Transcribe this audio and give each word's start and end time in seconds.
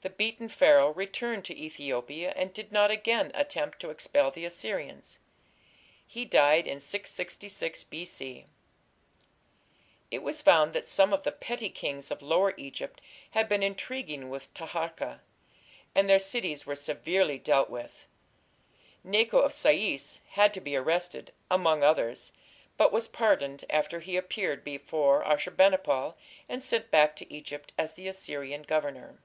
The 0.00 0.10
beaten 0.10 0.48
Pharaoh 0.48 0.90
returned 0.90 1.44
to 1.44 1.56
Ethiopia 1.56 2.32
and 2.34 2.52
did 2.52 2.72
not 2.72 2.90
again 2.90 3.30
attempt 3.34 3.78
to 3.78 3.90
expel 3.90 4.32
the 4.32 4.44
Assyrians. 4.44 5.20
He 6.04 6.24
died 6.24 6.66
in 6.66 6.80
666 6.80 7.84
B.C. 7.84 8.46
It 10.10 10.22
was 10.24 10.42
found 10.42 10.72
that 10.72 10.86
some 10.86 11.12
of 11.12 11.22
the 11.22 11.30
petty 11.30 11.70
kings 11.70 12.10
of 12.10 12.20
Lower 12.20 12.52
Egypt 12.56 13.00
had 13.30 13.48
been 13.48 13.62
intriguing 13.62 14.28
with 14.28 14.52
Taharka, 14.54 15.20
and 15.94 16.10
their 16.10 16.18
cities 16.18 16.66
were 16.66 16.74
severely 16.74 17.38
dealt 17.38 17.70
with. 17.70 18.08
Necho 19.04 19.38
of 19.38 19.52
Sais 19.52 20.20
had 20.30 20.52
to 20.52 20.60
be 20.60 20.74
arrested, 20.74 21.32
among 21.48 21.84
others, 21.84 22.32
but 22.76 22.90
was 22.92 23.06
pardoned 23.06 23.64
after 23.70 24.00
he 24.00 24.16
appeared 24.16 24.64
before 24.64 25.22
Ashur 25.22 25.52
bani 25.52 25.76
pal, 25.78 26.16
and 26.48 26.60
sent 26.60 26.90
back 26.90 27.14
to 27.14 27.32
Egypt 27.32 27.72
as 27.78 27.94
the 27.94 28.08
Assyrian 28.08 28.62
governor. 28.64 29.20